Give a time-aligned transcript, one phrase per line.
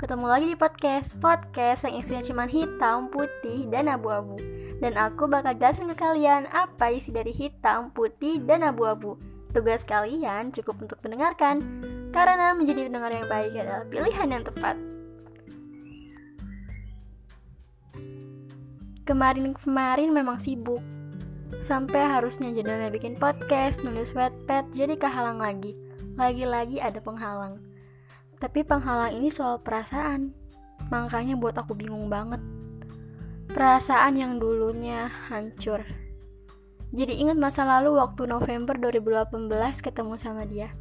[0.00, 1.20] ketemu lagi di podcast.
[1.20, 4.40] Podcast yang isinya cuma hitam, putih, dan abu-abu.
[4.80, 9.20] Dan aku bakal jelasin ke kalian apa isi dari hitam, putih, dan abu-abu.
[9.52, 11.60] Tugas kalian cukup untuk mendengarkan
[12.16, 14.76] Karena menjadi pendengar yang baik adalah pilihan yang tepat.
[19.04, 20.80] Kemarin-kemarin memang sibuk.
[21.60, 25.76] Sampai harusnya jadwalnya bikin podcast, nulis wetpad, jadi kehalang lagi.
[26.16, 27.69] Lagi-lagi ada penghalang
[28.40, 30.32] tapi penghalang ini soal perasaan.
[30.88, 32.40] Makanya buat aku bingung banget.
[33.52, 35.84] Perasaan yang dulunya hancur.
[36.90, 39.36] Jadi ingat masa lalu waktu November 2018
[39.84, 40.72] ketemu sama dia.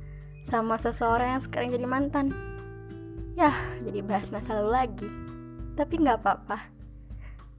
[0.47, 2.33] Sama seseorang yang sekarang jadi mantan.
[3.37, 3.53] Yah,
[3.85, 5.09] jadi bahas masa lalu lagi.
[5.75, 6.57] Tapi nggak apa-apa.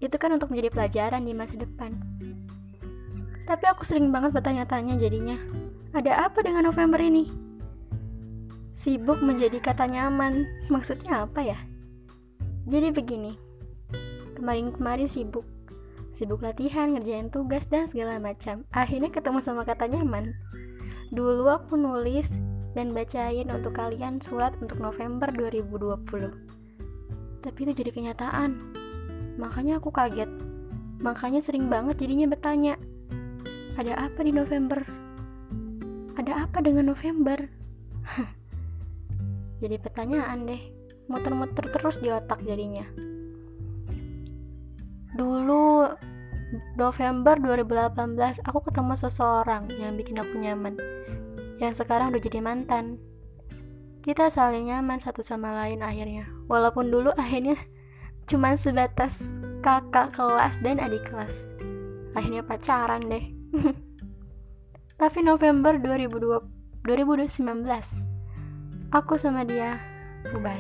[0.01, 1.95] Itu kan untuk menjadi pelajaran di masa depan.
[3.45, 5.37] Tapi aku sering banget bertanya-tanya jadinya.
[5.93, 7.40] Ada apa dengan November ini?
[8.81, 10.49] Sibuk menjadi kata nyaman.
[10.73, 11.61] Maksudnya apa ya?
[12.65, 13.37] Jadi begini.
[14.41, 15.45] Kemarin-kemarin sibuk.
[16.17, 18.65] Sibuk latihan, ngerjain tugas dan segala macam.
[18.73, 20.33] Akhirnya ketemu sama kata nyaman.
[21.13, 22.41] Dulu aku nulis
[22.73, 27.45] dan bacain untuk kalian surat untuk November 2020.
[27.45, 28.51] Tapi itu jadi kenyataan.
[29.37, 30.33] Makanya aku kaget.
[31.05, 32.81] Makanya sering banget jadinya bertanya,
[33.77, 34.81] ada apa di November?
[36.17, 37.45] Ada apa dengan November?
[39.61, 40.63] jadi pertanyaan deh
[41.11, 42.87] muter-muter terus di otak jadinya.
[45.11, 45.91] Dulu
[46.79, 50.79] November 2018 aku ketemu seseorang yang bikin aku nyaman.
[51.59, 52.97] Yang sekarang udah jadi mantan.
[54.01, 56.31] Kita saling nyaman satu sama lain akhirnya.
[56.47, 57.59] Walaupun dulu akhirnya
[58.31, 61.51] cuman sebatas kakak kelas dan adik kelas.
[62.15, 63.35] Akhirnya pacaran deh.
[65.01, 68.20] Tapi November 2020 2019
[68.91, 69.79] aku sama dia
[70.31, 70.59] bubar.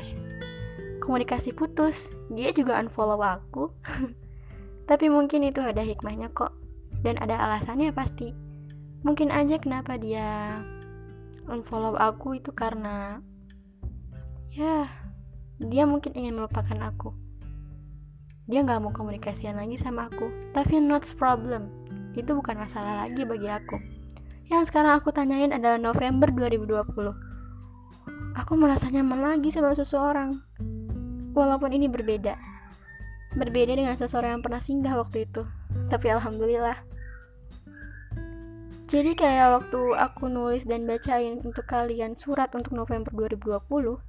[1.03, 2.15] Komunikasi putus.
[2.31, 3.75] Dia juga unfollow aku.
[4.91, 6.55] Tapi mungkin itu ada hikmahnya kok.
[7.03, 8.31] Dan ada alasannya pasti.
[9.03, 10.60] Mungkin aja kenapa dia
[11.50, 13.19] unfollow aku itu karena
[14.53, 14.87] ya
[15.59, 17.10] dia mungkin ingin melupakan aku.
[18.50, 20.31] Dia nggak mau komunikasian lagi sama aku.
[20.55, 21.71] Tapi not problem.
[22.15, 23.78] Itu bukan masalah lagi bagi aku.
[24.50, 27.30] Yang sekarang aku tanyain adalah November 2020
[28.35, 30.39] aku merasa nyaman lagi sama seseorang.
[31.35, 32.35] Walaupun ini berbeda.
[33.35, 35.47] Berbeda dengan seseorang yang pernah singgah waktu itu.
[35.87, 36.79] Tapi alhamdulillah.
[38.91, 44.03] Jadi kayak waktu aku nulis dan bacain untuk kalian surat untuk November 2020,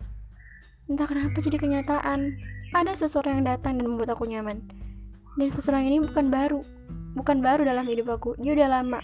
[0.90, 2.34] entah kenapa jadi kenyataan.
[2.72, 4.64] Ada seseorang yang datang dan membuat aku nyaman.
[5.38, 6.66] Dan seseorang ini bukan baru.
[7.14, 9.04] Bukan baru dalam hidup aku, dia udah lama.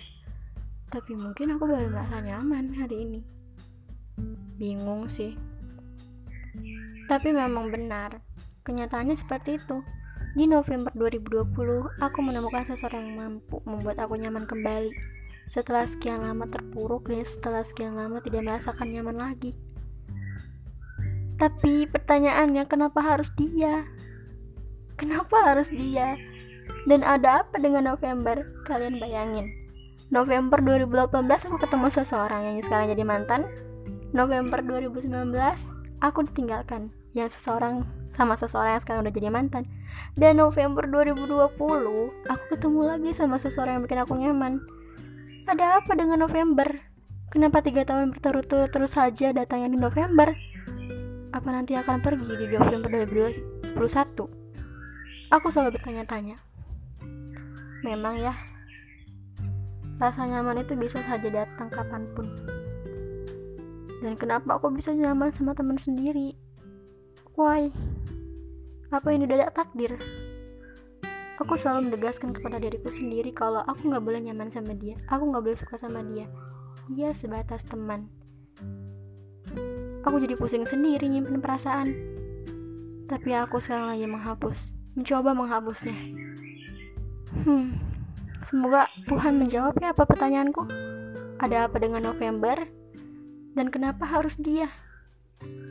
[0.90, 3.37] Tapi mungkin aku baru merasa nyaman hari ini
[4.57, 5.38] bingung sih.
[7.07, 8.19] Tapi memang benar
[8.68, 9.79] kenyataannya seperti itu.
[10.38, 14.91] Di November 2020 aku menemukan seseorang yang mampu membuat aku nyaman kembali.
[15.47, 19.56] Setelah sekian lama terpuruk dan setelah sekian lama tidak merasakan nyaman lagi.
[21.38, 23.88] Tapi pertanyaannya kenapa harus dia?
[25.00, 26.18] Kenapa harus dia?
[26.89, 28.41] Dan ada apa dengan November?
[28.68, 29.53] Kalian bayangin.
[30.09, 31.12] November 2018
[31.51, 33.45] aku ketemu seseorang yang sekarang jadi mantan
[34.18, 35.14] November 2019
[36.02, 36.90] aku ditinggalkan.
[37.14, 39.70] Yang seseorang sama seseorang yang sekarang udah jadi mantan.
[40.18, 41.54] Dan November 2020
[42.26, 44.66] aku ketemu lagi sama seseorang yang bikin aku nyaman.
[45.46, 46.66] Ada apa dengan November?
[47.30, 50.34] Kenapa tiga tahun berturut-turut terus saja datangnya di November?
[51.30, 53.78] Apa nanti akan pergi di November 2021
[55.28, 56.40] aku selalu bertanya-tanya.
[57.84, 58.34] Memang ya
[59.98, 62.30] rasa nyaman itu bisa saja datang kapan pun
[64.02, 66.38] dan kenapa aku bisa nyaman sama teman sendiri?
[67.34, 67.74] Why?
[68.94, 69.97] Apa ini udah takdir?
[71.38, 75.44] Aku selalu menegaskan kepada diriku sendiri kalau aku nggak boleh nyaman sama dia, aku nggak
[75.45, 76.25] boleh suka sama dia.
[76.89, 78.10] Dia sebatas teman.
[80.01, 81.94] Aku jadi pusing sendiri nyimpen perasaan.
[83.06, 85.98] Tapi aku sekarang lagi menghapus, mencoba menghapusnya.
[87.44, 87.77] Hmm,
[88.42, 90.63] semoga Tuhan menjawab ya apa pertanyaanku.
[91.38, 92.76] Ada apa dengan November?
[93.57, 94.69] Dan kenapa harus dia?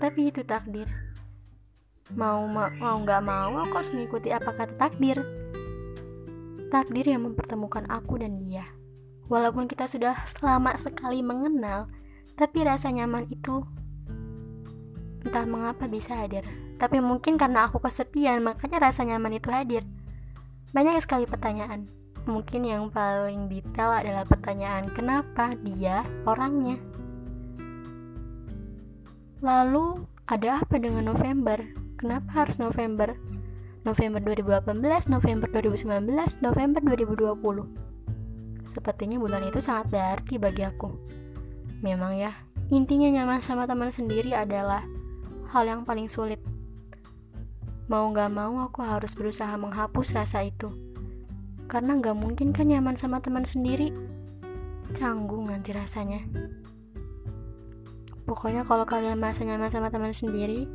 [0.02, 0.90] Tapi itu takdir.
[2.10, 5.22] Mau mau nggak mau aku harus mengikuti apa kata takdir.
[6.66, 8.66] Takdir yang mempertemukan aku dan dia.
[9.30, 11.86] Walaupun kita sudah lama sekali mengenal
[12.34, 13.62] tapi rasa nyaman itu
[15.22, 16.42] entah mengapa bisa hadir.
[16.76, 19.86] Tapi mungkin karena aku kesepian makanya rasa nyaman itu hadir.
[20.74, 21.86] Banyak sekali pertanyaan.
[22.26, 26.74] Mungkin yang paling detail adalah pertanyaan kenapa dia orangnya
[29.44, 31.60] Lalu, ada apa dengan November?
[32.00, 33.20] Kenapa harus November?
[33.84, 38.64] November 2018, November 2019, November 2020.
[38.64, 40.88] Sepertinya bulan itu sangat berarti bagi aku.
[41.84, 42.32] Memang ya,
[42.72, 44.88] intinya nyaman sama teman sendiri adalah
[45.52, 46.40] hal yang paling sulit.
[47.92, 50.72] Mau gak mau aku harus berusaha menghapus rasa itu.
[51.68, 53.92] Karena gak mungkin kan nyaman sama teman sendiri.
[54.96, 56.24] Canggung nanti rasanya.
[58.26, 60.66] Pokoknya kalau kalian merasa nyaman sama teman sendiri,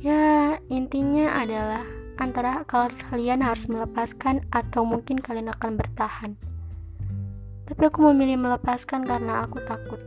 [0.00, 1.84] ya intinya adalah
[2.16, 6.40] antara kalian harus melepaskan atau mungkin kalian akan bertahan.
[7.68, 10.00] Tapi aku memilih melepaskan karena aku takut.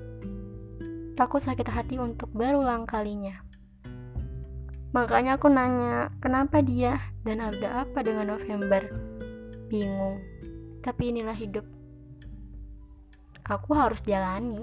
[1.13, 3.45] Takut sakit hati untuk berulang kalinya.
[4.93, 8.81] Makanya aku nanya, kenapa dia dan ada apa dengan November?
[9.69, 10.21] Bingung.
[10.85, 11.65] Tapi inilah hidup.
[13.49, 14.61] Aku harus jalani.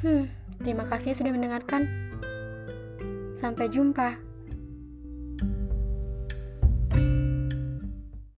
[0.00, 0.32] Hmm,
[0.64, 1.84] terima kasih sudah mendengarkan.
[3.36, 4.29] Sampai jumpa.